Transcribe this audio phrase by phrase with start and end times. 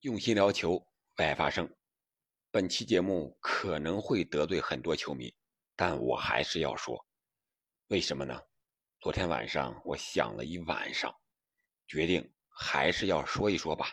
[0.00, 0.74] 用心聊球，
[1.16, 1.68] 为爱发声。
[2.50, 5.34] 本期节目可能会得罪很多球迷，
[5.74, 7.02] 但我还是要说，
[7.88, 8.38] 为什么呢？
[9.00, 11.12] 昨天晚上我想了一晚上，
[11.88, 13.86] 决定还是要说一说吧。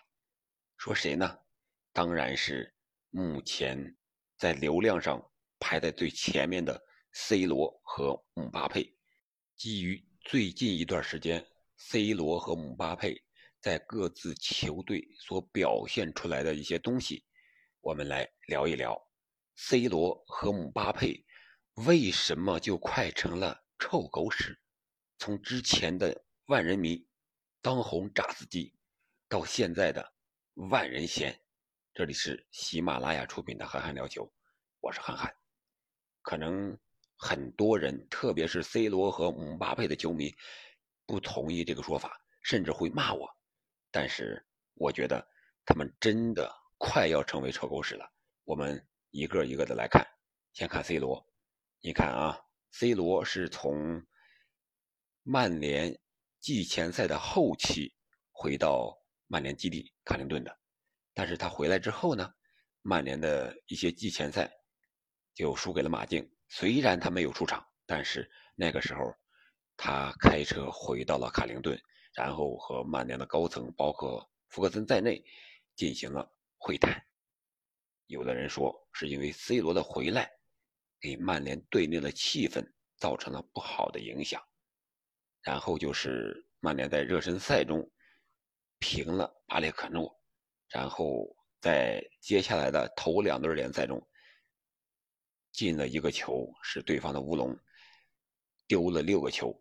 [0.78, 1.40] 说谁呢？
[1.94, 2.76] 当然是
[3.10, 3.96] 目前
[4.38, 5.24] 在流量上
[5.58, 6.80] 排在最前面的
[7.14, 8.94] C 罗和姆巴佩。
[9.56, 11.44] 基于最近一段时间
[11.78, 13.24] ，C 罗和姆巴佩。
[13.64, 17.24] 在各自球队所表现出来的一些东西，
[17.80, 19.02] 我们来聊一聊。
[19.56, 21.26] C 罗和姆巴佩
[21.76, 24.60] 为什么就快成了臭狗屎？
[25.18, 27.08] 从之前的万人迷、
[27.62, 28.76] 当红炸子鸡，
[29.30, 30.14] 到现在的
[30.56, 31.40] 万人嫌。
[31.94, 34.26] 这里是喜马拉雅出品的《憨憨聊球》，
[34.82, 35.34] 我是憨憨。
[36.22, 36.78] 可能
[37.16, 40.36] 很多人，特别是 C 罗和姆巴佩的球迷，
[41.06, 43.34] 不同意这个说法，甚至会骂我。
[43.94, 44.44] 但是
[44.74, 45.24] 我觉得
[45.64, 48.12] 他们真的快要成为臭狗屎了。
[48.44, 50.04] 我们一个一个的来看，
[50.52, 51.24] 先看 C 罗。
[51.80, 54.04] 你看啊，C 罗是从
[55.22, 55.96] 曼联
[56.40, 57.94] 季前赛的后期
[58.32, 60.58] 回到曼联基地卡林顿的，
[61.14, 62.34] 但是他回来之后呢，
[62.82, 64.52] 曼联的一些季前赛
[65.36, 66.28] 就输给了马竞。
[66.50, 69.16] 虽然他没有出场，但是那个时候
[69.78, 71.80] 他开车回到了卡林顿。
[72.14, 75.24] 然后和曼联的高层，包括福格森在内，
[75.76, 77.04] 进行了会谈。
[78.06, 80.32] 有的人说，是因为 C 罗的回来，
[81.00, 82.64] 给曼联队内的气氛
[82.98, 84.42] 造成了不好的影响。
[85.42, 87.92] 然后就是曼联在热身赛中
[88.80, 90.22] 平了巴列克诺，
[90.70, 94.08] 然后在接下来的头两轮联赛中
[95.52, 97.58] 进了一个球，是对方的乌龙，
[98.68, 99.54] 丢了六个球，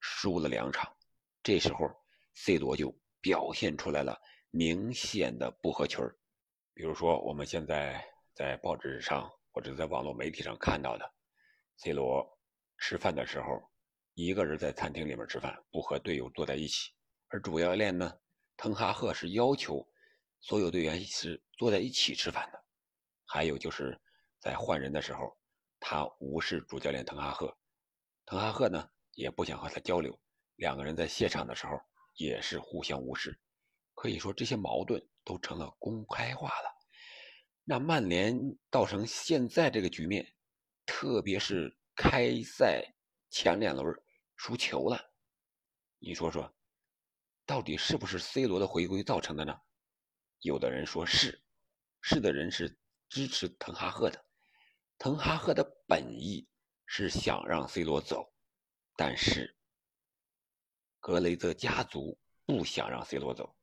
[0.00, 0.97] 输了两场。
[1.48, 1.90] 这时候
[2.34, 6.04] ，C 罗就表现出来了明显的不合群
[6.74, 8.04] 比如说，我们现在
[8.34, 11.10] 在报纸上或者在网络媒体上看到的
[11.78, 12.38] ，C 罗
[12.76, 13.62] 吃饭的时候，
[14.12, 16.90] 一个人在餐厅里面吃饭，不和队友坐在一起。
[17.28, 18.12] 而主教练呢，
[18.58, 19.90] 滕哈赫是要求
[20.40, 22.62] 所有队员是坐在一起吃饭的。
[23.24, 23.98] 还有就是
[24.38, 25.34] 在换人的时候，
[25.80, 27.56] 他无视主教练滕哈赫，
[28.26, 30.14] 滕哈赫呢也不想和他交流。
[30.58, 31.80] 两个人在谢场的时候
[32.16, 33.38] 也是互相无视，
[33.94, 36.76] 可以说这些矛盾都成了公开化了。
[37.62, 38.36] 那曼联
[38.68, 40.34] 造成现在这个局面，
[40.84, 42.84] 特别是开赛
[43.30, 44.02] 前两轮
[44.34, 45.12] 输球了，
[46.00, 46.52] 你说说，
[47.46, 49.60] 到底是不是 C 罗的回归造成的呢？
[50.40, 51.40] 有的人说是，
[52.00, 52.76] 是的人是
[53.08, 54.24] 支持滕哈赫的，
[54.98, 56.48] 滕哈赫的本意
[56.84, 58.32] 是想让 C 罗走，
[58.96, 59.54] 但是。
[61.00, 63.54] 格雷泽家族不想让 C 罗走，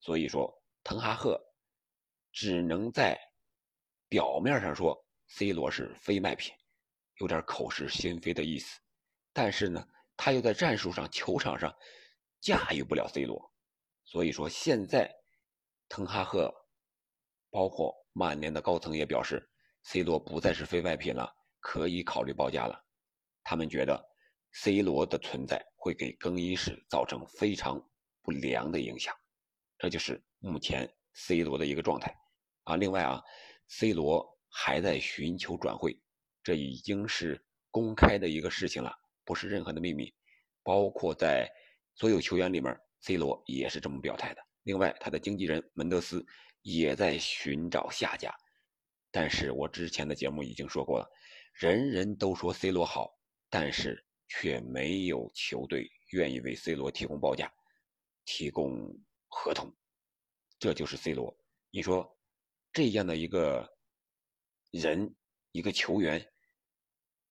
[0.00, 1.40] 所以说滕哈赫
[2.32, 3.18] 只能在
[4.08, 6.52] 表面上说 C 罗是非卖品，
[7.20, 8.80] 有点口是心非的意思。
[9.32, 11.74] 但是呢，他又在战术上、球场上
[12.40, 13.52] 驾驭不了 C 罗，
[14.04, 15.10] 所以说现在
[15.88, 16.52] 滕哈赫
[17.48, 19.48] 包括曼联的高层也表示
[19.84, 22.84] ，C 罗不再是非卖品了，可以考虑报价了。
[23.44, 24.11] 他们觉得。
[24.54, 27.82] C 罗的存在会给更衣室造成非常
[28.20, 29.16] 不良的影响，
[29.78, 32.14] 这就是目前 C 罗的一个状态
[32.64, 32.76] 啊。
[32.76, 33.22] 另外啊
[33.68, 35.98] ，C 罗还在寻求转会，
[36.42, 40.12] 这已经是公开的一个事情了，不是任何的秘密。
[40.62, 41.50] 包括在
[41.94, 44.42] 所有球员里面，C 罗也是这么表态的。
[44.64, 46.24] 另外，他的经纪人门德斯
[46.60, 48.32] 也在寻找下家。
[49.10, 51.10] 但是我之前的节目已经说过了，
[51.54, 53.18] 人人都说 C 罗好，
[53.48, 54.04] 但是。
[54.34, 57.52] 却没有球队愿意为 C 罗提供报价、
[58.24, 58.98] 提供
[59.28, 59.70] 合同，
[60.58, 61.36] 这就是 C 罗。
[61.70, 62.18] 你说
[62.72, 63.70] 这样的一个
[64.70, 65.14] 人、
[65.52, 66.26] 一个球员，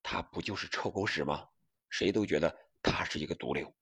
[0.03, 1.49] 他不就是臭狗屎吗？
[1.89, 3.73] 谁都觉得他是一个毒瘤。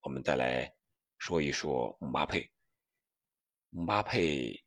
[0.00, 0.74] 我们再来
[1.18, 2.50] 说一说姆巴佩。
[3.68, 4.64] 姆巴佩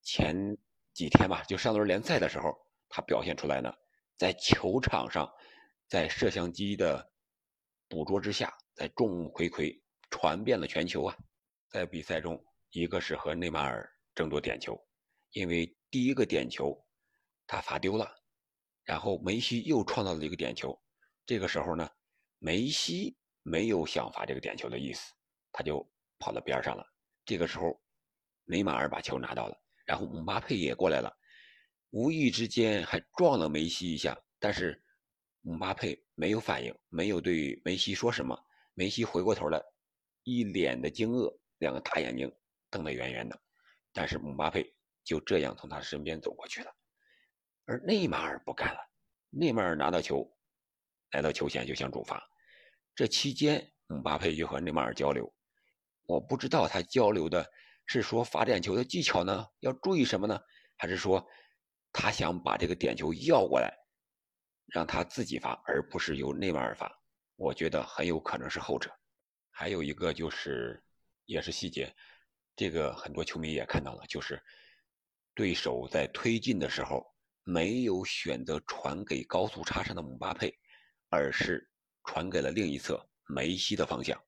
[0.00, 0.56] 前
[0.94, 2.56] 几天吧，就上轮联赛的时候，
[2.88, 3.72] 他表现出来呢，
[4.16, 5.30] 在球场上，
[5.86, 7.08] 在摄像机的。
[7.90, 9.76] 捕捉之下，在众目睽睽
[10.10, 11.16] 传遍了全球啊！
[11.68, 12.40] 在比赛中，
[12.70, 14.80] 一个是和内马尔争夺点球，
[15.32, 16.80] 因为第一个点球
[17.48, 18.08] 他罚丢了，
[18.84, 20.80] 然后梅西又创造了一个点球。
[21.26, 21.90] 这个时候呢，
[22.38, 25.12] 梅西没有想罚这个点球的意思，
[25.50, 25.84] 他就
[26.20, 26.86] 跑到边上了。
[27.24, 27.82] 这个时候，
[28.44, 31.12] 内马尔把球拿到了，然后姆巴佩也过来了，
[31.90, 34.80] 无意之间还撞了梅西一下，但是。
[35.42, 38.38] 姆巴佩没有反应，没有对梅西说什么。
[38.74, 39.62] 梅西回过头来，
[40.22, 42.30] 一脸的惊愕，两个大眼睛
[42.70, 43.40] 瞪得圆圆的。
[43.92, 46.70] 但是姆巴佩就这样从他身边走过去了，
[47.64, 48.78] 而内马尔不干了。
[49.30, 50.30] 内马尔拿到球，
[51.12, 52.22] 来到球前就想主罚。
[52.94, 55.32] 这期间，姆巴佩就和内马尔交流。
[56.06, 57.46] 我不知道他交流的
[57.86, 60.38] 是说罚点球的技巧呢，要注意什么呢？
[60.76, 61.26] 还是说
[61.92, 63.72] 他想把这个点球要过来，
[64.70, 66.90] 让他自己罚，而不是由内马尔罚？
[67.36, 68.90] 我觉得很有可能是后者。
[69.50, 70.82] 还有一个就是，
[71.26, 71.94] 也是细节，
[72.56, 74.42] 这个很多球迷也看到了，就是
[75.34, 77.04] 对手在推进的时候。
[77.42, 80.54] 没有选择传给高速插上的姆巴佩，
[81.08, 81.68] 而是
[82.04, 84.22] 传给了另一侧梅西的方向，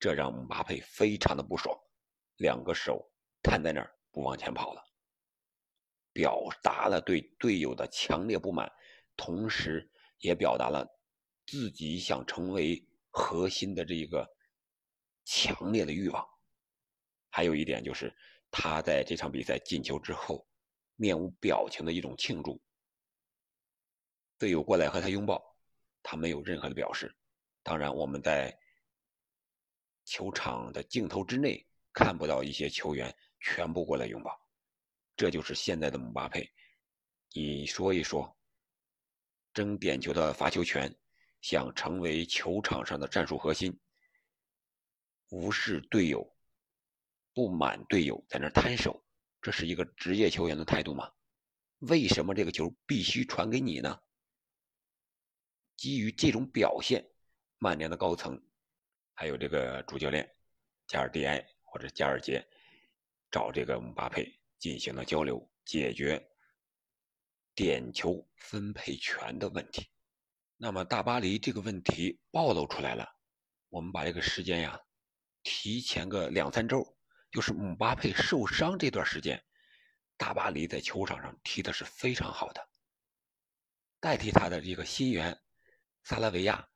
[0.00, 1.78] 这让姆巴佩非常的不爽，
[2.38, 3.08] 两个手
[3.42, 4.82] 摊在那儿不往前跑了，
[6.12, 8.72] 表达了对队友的强烈不满，
[9.16, 10.86] 同时也表达了
[11.46, 14.28] 自己想成为核心的这一个
[15.24, 16.28] 强烈的欲望。
[17.30, 18.14] 还有一点就是
[18.50, 20.46] 他在这场比赛进球之后。
[20.98, 22.58] 面无表情的一种庆祝，
[24.38, 25.54] 队友过来和他拥抱，
[26.02, 27.14] 他没有任何的表示。
[27.62, 28.58] 当然，我们在
[30.06, 34.40] 球场的镜头之内看不到一些球员全部过来拥抱。
[35.18, 36.50] 这就是现在的姆巴佩。
[37.34, 38.34] 你说一说，
[39.56, 40.94] 争点球的罚球权，
[41.40, 43.80] 想成为球场上的战术核心，
[45.30, 46.36] 无视队友，
[47.32, 49.02] 不满队友在那摊手。
[49.40, 51.10] 这是一个职业球员的态度吗？
[51.78, 53.98] 为什么这个球必须传给你呢？
[55.74, 57.02] 基于这种表现，
[57.56, 58.38] 曼联的高层
[59.14, 60.30] 还有这个主教练
[60.86, 62.46] 加尔蒂埃或者加尔杰
[63.30, 66.22] 找这个姆巴佩进行了交流，解决
[67.56, 69.88] 点球分配权的问题。
[70.56, 73.16] 那么大巴黎这个问题暴露出来了，
[73.68, 74.80] 我们把这个时间呀
[75.42, 76.94] 提前个两三周。
[77.32, 79.44] 就是姆巴佩受伤这段时间，
[80.16, 82.66] 大巴黎在球场上踢的是非常好的。
[84.00, 85.38] 代替他的这个新援
[86.04, 86.66] 萨拉维亚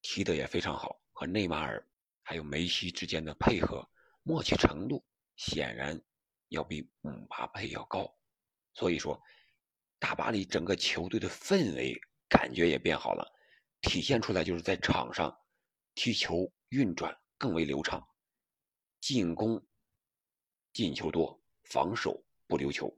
[0.00, 1.86] 踢的也非常好，和内马尔
[2.22, 3.86] 还有梅西之间的配合
[4.22, 5.04] 默契程度
[5.34, 6.00] 显然
[6.48, 8.10] 要比姆巴佩要高。
[8.72, 9.20] 所以说，
[9.98, 11.98] 大巴黎整个球队的氛围
[12.28, 13.32] 感觉也变好了，
[13.80, 15.36] 体现出来就是在场上
[15.94, 18.06] 踢球运转更为流畅。
[19.00, 19.64] 进攻
[20.72, 22.92] 进球多，防守不留球。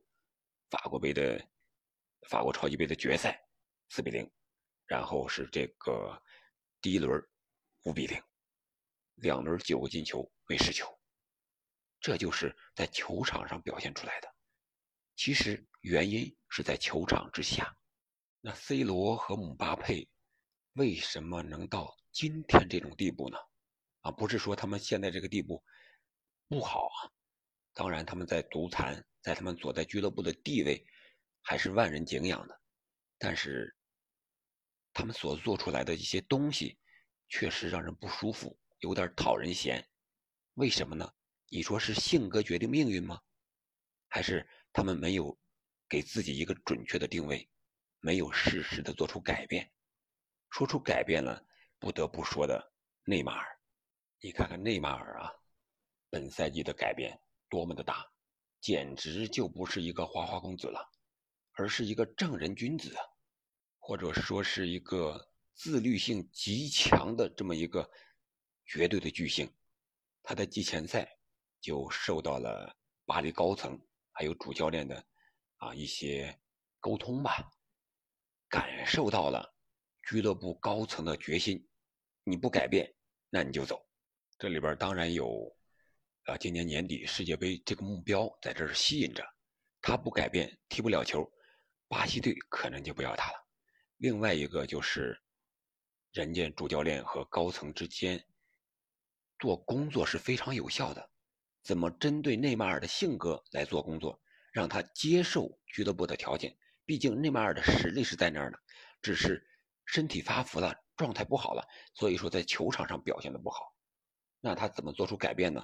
[0.71, 1.43] 法国杯的
[2.29, 3.43] 法国超级杯的决赛
[3.91, 4.31] 四比零，
[4.87, 6.23] 然后是这个
[6.81, 7.23] 第一轮
[7.85, 8.23] 五比零，
[9.17, 10.99] 两轮九个进球没失球，
[12.01, 14.35] 这就是在球场上表现出来的。
[15.19, 17.77] 其实原因是在球场之下。
[18.41, 20.09] 那 C 罗和姆巴佩
[20.75, 23.37] 为什么能到今天这种地步呢？
[24.03, 25.61] 啊，不是说他们现在这个地步。
[26.47, 27.11] 不好啊！
[27.75, 30.87] 当然，他们在足坛，在他们所在俱乐部的地位，
[31.43, 32.61] 还是万人敬仰的。
[33.19, 33.77] 但是，
[34.93, 36.79] 他们所做出来的一些东西，
[37.29, 39.85] 确实让人不舒服，有点讨人嫌。
[40.55, 41.13] 为什么呢？
[41.49, 43.21] 你说是性格决定命运吗？
[44.11, 45.37] 还是他们没有
[45.89, 47.51] 给自己一个准确的定位，
[47.99, 49.73] 没有适时的做出改变？
[50.51, 51.45] 说出改变了，
[51.81, 52.73] 不得不说的
[53.03, 53.59] 内马尔，
[54.21, 55.33] 你看看内马尔啊！
[56.11, 58.07] 本赛季的改变多么的大，
[58.61, 60.89] 简直就不是一个花花公子了，
[61.55, 62.95] 而是一个正人君子，
[63.81, 67.91] 或者说是一个自律性极强的这么一个
[68.65, 69.53] 绝对的巨星。
[70.23, 71.19] 他在季前赛
[71.61, 73.77] 就受到了巴黎高层
[74.19, 75.07] 还有主教练的
[75.59, 76.37] 啊一些
[76.81, 77.49] 沟通吧，
[78.49, 79.55] 感受到了
[80.03, 81.65] 俱乐部高层的决心，
[82.25, 82.93] 你不改变，
[83.31, 83.81] 那你就走。
[84.37, 85.57] 这里边当然有。
[86.25, 89.25] 啊，今年年底世界杯这个目标在这儿吸引着，
[89.81, 91.27] 他不改变踢不了球，
[91.87, 93.39] 巴西队可能就不要他了。
[93.99, 95.19] 另外一个就是，
[96.13, 98.23] 人家主教练和高层之间
[99.39, 101.09] 做工作是非常有效的，
[101.63, 104.21] 怎么针对内马尔的性格来做工作，
[104.53, 106.57] 让他接受俱乐部的条件？
[106.85, 108.59] 毕竟内马尔的实力是在那儿的，
[109.03, 109.47] 只是
[109.85, 113.75] 身体发福了，状态不好了，所以说在球场上表现的不好。
[114.41, 115.63] 那他怎么做出改变呢？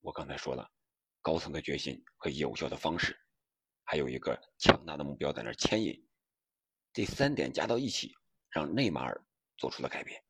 [0.00, 0.68] 我刚才说了，
[1.20, 3.16] 高层的决心和有效的方式，
[3.84, 6.08] 还有一个强大的目标在那儿牵引，
[6.92, 8.14] 这三点加到一起，
[8.50, 9.24] 让内马尔
[9.56, 10.22] 做出了改变。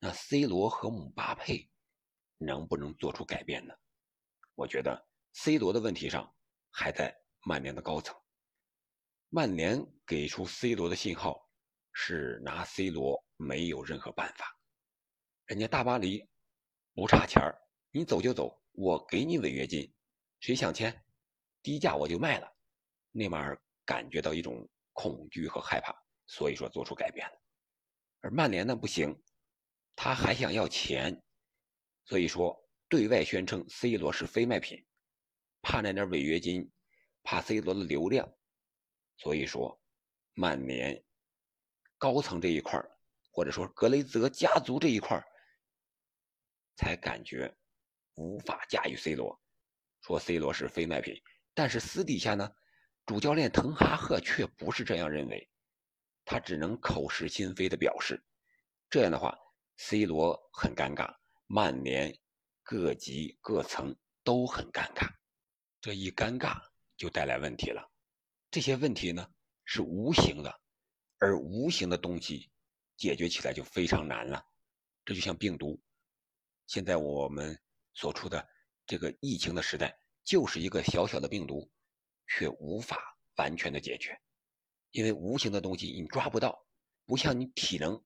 [0.00, 1.70] 那 C 罗和姆巴佩
[2.44, 3.74] 能不能做出改变呢？
[4.54, 6.34] 我觉得 C 罗的问题上
[6.70, 8.14] 还在曼联的高层。
[9.28, 11.50] 曼联给出 C 罗的信号
[11.92, 14.46] 是拿 C 罗没有任何办法，
[15.46, 16.28] 人家大巴黎
[16.94, 17.58] 不差钱儿，
[17.90, 18.62] 你走就走。
[18.72, 19.92] 我给你违约金，
[20.40, 21.04] 谁想签，
[21.62, 22.56] 低价我就卖了。
[23.12, 25.94] 内马尔感觉到一种恐惧和害怕，
[26.26, 27.40] 所以说做出改变了。
[28.20, 29.20] 而曼联呢不行，
[29.94, 31.22] 他还想要钱，
[32.04, 32.56] 所以说
[32.88, 34.84] 对外宣称 C 罗是非卖品，
[35.62, 36.70] 怕那点违约金，
[37.22, 38.30] 怕 C 罗的流量，
[39.16, 39.80] 所以说
[40.34, 41.02] 曼联
[41.98, 42.82] 高层这一块
[43.30, 45.22] 或者说格雷泽家族这一块
[46.76, 47.52] 才感觉
[48.14, 49.40] 无法驾驭 C 罗，
[50.02, 51.20] 说 C 罗是非卖品。
[51.54, 52.50] 但是私底下呢，
[53.06, 55.48] 主教练滕哈赫却不是这样认为，
[56.24, 58.22] 他只能口是心非的表示。
[58.90, 59.36] 这样的话
[59.76, 61.14] ，C 罗很尴尬，
[61.46, 62.16] 曼联
[62.62, 65.08] 各级各层都很尴尬。
[65.80, 66.60] 这一尴尬
[66.96, 67.90] 就带来问题了。
[68.50, 69.28] 这些问题呢
[69.64, 70.60] 是无形的，
[71.18, 72.50] 而无形的东西
[72.96, 74.46] 解决起来就非常难了。
[75.04, 75.80] 这就像病毒。
[76.66, 77.60] 现在我们
[77.92, 78.48] 所处的
[78.86, 81.70] 这个疫情的时代，就是一个小小的病毒，
[82.26, 84.18] 却无法完全的解决，
[84.92, 86.66] 因为无形的东西你抓不到，
[87.04, 88.02] 不像你体能，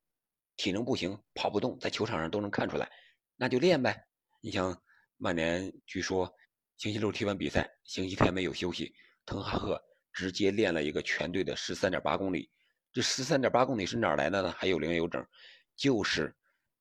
[0.57, 2.91] 体能不行，跑不动，在球场上都能看出来，
[3.39, 4.07] 那就练呗。
[4.43, 4.79] 你像
[5.17, 6.31] 曼联，据说
[6.77, 12.51] 星期六踢完比赛，星期天没有休息，滕哈赫直接练了一个全队的十三点八公里。
[12.93, 14.53] 这十三点八公里是哪来的呢？
[14.59, 15.27] 还有零有整，
[15.75, 16.35] 就是。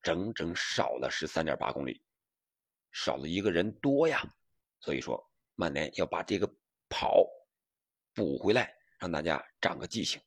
[0.04, 2.02] 整整少了十三点八公里，
[2.94, 4.24] 少了一个人多呀。
[4.80, 5.22] 所以说，
[5.56, 6.48] 曼联要把这个
[6.88, 7.26] 跑
[8.14, 10.22] 补回来，让大家长个记性，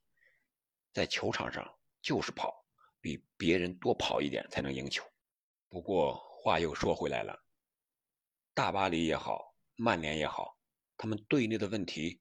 [0.93, 1.67] 在球场上
[2.03, 2.53] 就是跑，
[3.01, 5.03] 比别人多跑一点才能赢球。
[5.71, 7.45] 不过话又说回来了，
[8.55, 10.59] 大巴黎也好，曼联也好，
[10.97, 12.21] 他们队内的问题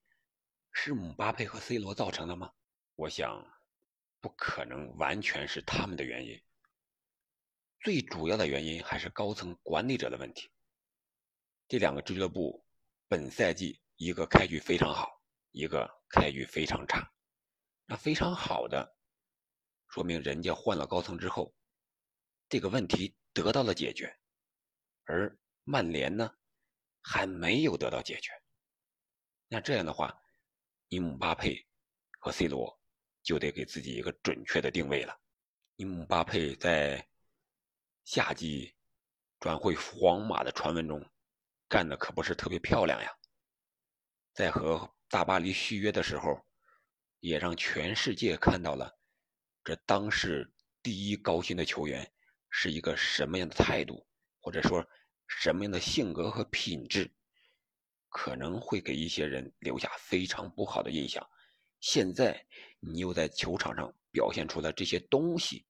[0.71, 2.53] 是姆巴佩和 C 罗造成的吗？
[2.93, 3.43] 我想，
[4.21, 6.39] 不可能完全是他们的原因。
[7.81, 10.51] 最主要的原因还是高层管理者的问题。
[11.67, 12.63] 这两个俱乐部
[13.07, 17.11] 本赛季一个开局非常好，一个开局非常差。
[17.87, 18.95] 那非常好的，
[19.87, 21.55] 说明人家换了高层之后，
[22.47, 24.17] 这个问题得到了解决。
[25.05, 26.31] 而曼联呢，
[27.01, 28.31] 还没有得到解决。
[29.47, 30.15] 那这样的话，
[30.87, 31.65] 你姆巴佩
[32.19, 32.79] 和 C 罗
[33.23, 35.19] 就得给自己一个准确的定位了。
[35.75, 37.05] 你姆巴佩在。
[38.05, 38.75] 夏季
[39.39, 41.07] 转会皇马的传闻中，
[41.67, 43.15] 干的可不是特别漂亮呀。
[44.33, 46.43] 在和大巴黎续约的时候，
[47.19, 48.91] 也让全世界看到了
[49.63, 52.11] 这当世第一高薪的球员
[52.49, 54.05] 是一个什么样的态度，
[54.39, 54.85] 或者说
[55.27, 57.11] 什么样的性格和品质，
[58.09, 61.25] 可能会给一些人留下非常不好的印象。
[61.79, 62.45] 现在
[62.79, 65.65] 你又在球场上表现出了这些东西，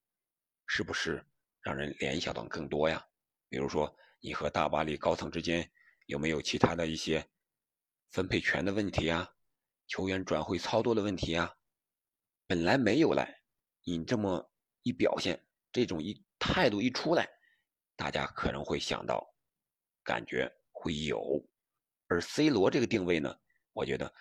[0.66, 1.26] 是不是？
[1.62, 3.06] 让人联想到更多呀，
[3.50, 5.70] 比如说你和大巴黎高层之间
[6.06, 7.30] 有没有其他的一些
[8.12, 9.30] 分配权的问题啊，
[9.86, 11.54] 球员转会操作的问题啊？
[12.48, 13.42] 本来没有来，
[13.84, 14.50] 你这么
[14.84, 17.30] 一表现，这种一态度一出来，
[17.96, 19.36] 大家可能会想到，
[20.04, 21.46] 感觉会有。
[22.08, 23.38] 而 C 罗这个定位呢，
[23.74, 24.12] 我觉得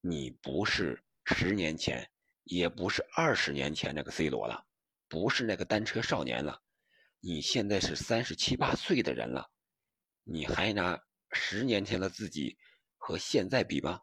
[0.00, 2.08] 你不是十年前，
[2.44, 4.64] 也不是二十年前那个 C 罗了，
[5.08, 6.62] 不是那个单车少年了。
[7.18, 9.50] 你现在是三十七八岁的人了，
[10.22, 12.58] 你还拿十年前的自己
[12.98, 14.02] 和现在比吗？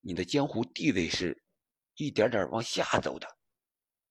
[0.00, 1.44] 你的江湖地位是
[1.94, 3.38] 一点点往下走的，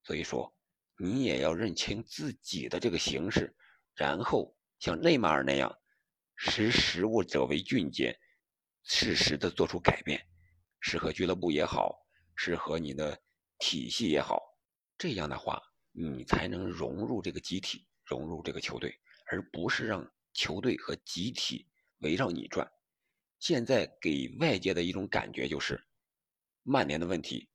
[0.02, 0.56] 所以说
[1.00, 3.56] 你也要认清自己的这个形势，
[3.94, 5.74] 然后像内马尔那样，
[6.36, 8.18] 识时务者为俊杰，
[8.84, 10.20] 适时的做出改变，
[10.80, 11.96] 适合俱乐部也好，
[12.36, 13.18] 适合你的
[13.58, 14.40] 体系也好，
[14.98, 17.86] 这样的话你才能融入这个集体。
[18.04, 18.92] 融入这个球队，
[19.26, 22.68] 而不是让球队和集体围绕你转。
[23.38, 25.80] 现在给外界的一种感觉就是，
[26.64, 27.48] 曼联的问题，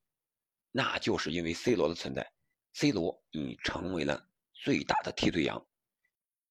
[0.70, 2.32] 那就是因为 C 罗的存在。
[2.78, 5.66] C 罗，你成为了最大的替罪羊。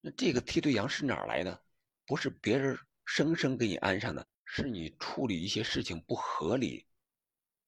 [0.01, 1.63] 那这个替罪羊是哪儿来的？
[2.07, 6.87] 不是别人生生给你安上的，是你处理一些事情不合理，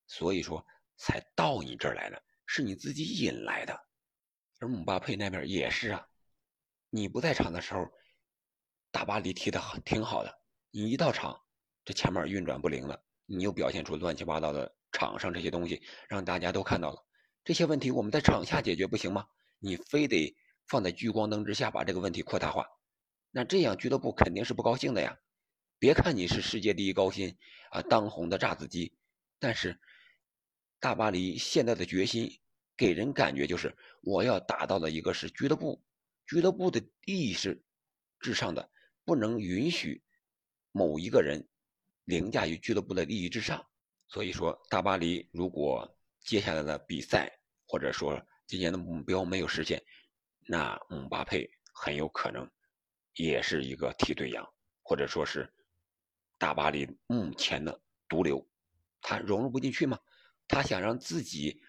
[0.07, 3.79] 所以说才到你这儿来的，是你自己引来的。
[4.57, 6.07] 而姆巴佩那边也是啊。
[6.89, 7.85] 你不在场的时候，
[8.89, 10.41] 大巴黎踢得好挺好的。
[10.71, 11.39] 你一到场，
[11.85, 17.03] 这前面运转不灵了，你又表现出乱七八糟的场上这些东西，让大家都看到了。
[17.47, 19.25] 这些问题我们在场下解决不行吗？
[19.59, 20.35] 你非得
[20.67, 22.67] 放在聚光灯之下把这个问题扩大化，
[23.31, 25.17] 那这样俱乐部肯定是不高兴的呀。
[25.79, 27.37] 别看你是世界第一高薪
[27.71, 28.97] 啊，当红的炸子鸡，
[29.39, 29.79] 但是
[30.81, 32.37] 大巴黎现在的决心
[32.75, 35.81] 给人感觉就是我要达到的一个是俱乐部。
[36.25, 37.63] 俱乐部的利益是
[38.19, 38.69] 至上的，
[39.05, 40.03] 不能允许
[40.73, 41.47] 某一个人
[42.03, 43.65] 凌驾于俱乐部的利益之上。
[44.09, 47.36] 所以说，大巴黎如果接下来的比赛
[47.67, 49.83] 或者说今年的目标没有实现，
[50.47, 52.49] 那姆巴佩很有可能
[53.15, 54.47] 也是一个替罪羊，
[54.81, 55.51] 或者说是
[56.37, 58.47] 大巴黎目前的毒瘤，
[59.01, 59.99] 他融入不进去吗？
[60.47, 61.61] 他想让自己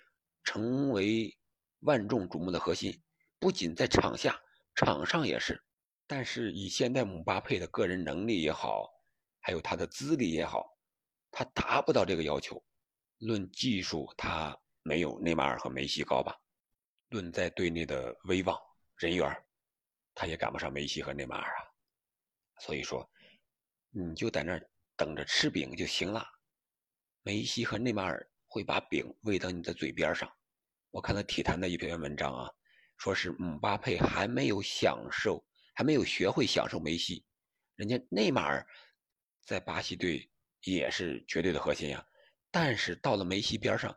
[0.45, 1.37] 成为
[1.81, 3.02] 万众瞩目的核心，
[3.40, 4.40] 不仅在场下，
[4.75, 5.62] 场上也是。
[6.07, 8.88] 但是以现在姆巴佩的个人能力也好，
[9.40, 10.78] 还有他的资历也好，
[11.31, 12.64] 他达不到这个要求。
[13.19, 14.57] 论技术，他
[14.88, 16.35] 没有内马尔和梅西高吧？
[17.11, 18.59] 论在队内的威望、
[18.97, 19.30] 人缘，
[20.14, 21.61] 他也赶不上梅西和内马尔啊。
[22.61, 23.09] 所以说，
[23.90, 26.26] 你就在那儿等着吃饼就行了。
[27.23, 30.28] 梅西和内马尔会把饼喂到你的嘴边上。
[30.90, 32.50] 我看了体坛的一篇文章啊，
[32.97, 35.45] 说是姆巴佩还没有享受。
[35.75, 37.25] 还没有学会享受梅西，
[37.76, 38.66] 人家内马尔
[39.47, 40.28] 在巴西队
[40.62, 42.04] 也是绝对的核心呀。
[42.50, 43.97] 但是到了梅西边上，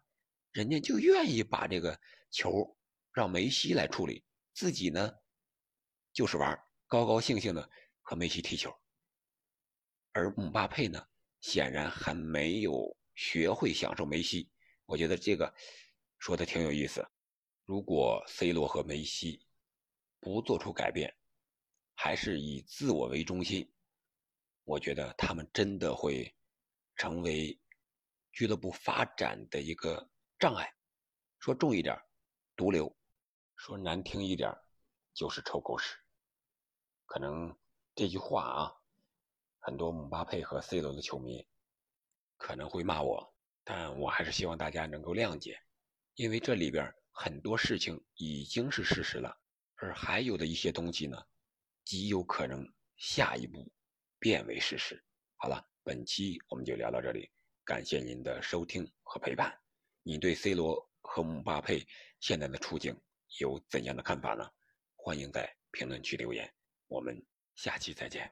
[0.51, 2.77] 人家就愿意把这个球
[3.13, 5.13] 让梅西来处理，自己呢
[6.13, 7.69] 就是玩，高高兴兴的
[8.01, 8.73] 和梅西踢球。
[10.11, 11.07] 而姆巴佩呢，
[11.39, 14.51] 显然还没有学会享受梅西。
[14.85, 15.53] 我觉得这个
[16.19, 17.07] 说的挺有意思。
[17.63, 19.47] 如果 C 罗和梅西
[20.19, 21.15] 不做出改变，
[21.95, 23.71] 还是以自我为中心，
[24.65, 26.35] 我觉得他们真的会
[26.97, 27.57] 成为
[28.33, 30.10] 俱乐部发展的一个
[30.41, 30.75] 障碍。
[31.37, 31.95] 说重一点，
[32.55, 32.91] 毒瘤；
[33.57, 34.51] 说难听一点，
[35.13, 35.95] 就是臭狗屎。
[37.05, 37.55] 可能
[37.93, 38.73] 这句话啊，
[39.59, 41.47] 很多姆巴佩和 C 罗的球迷
[42.37, 45.61] 可能会骂我，但我还是希望大家能够谅解，
[46.15, 49.39] 因为这里边很多事情已经是事实了，
[49.75, 51.23] 而还有的一些东西呢。
[51.83, 53.71] 极有可能下一步
[54.17, 55.03] 变为事实。
[55.35, 57.31] 好了，本期我们就聊到这里，
[57.63, 59.60] 感谢您的收听和陪伴。
[60.03, 61.85] 你对 C 罗和姆巴佩
[62.19, 62.99] 现在的处境
[63.39, 64.49] 有怎样的看法呢？
[64.95, 66.51] 欢迎在评论区留言。
[66.87, 68.31] 我们下期再见。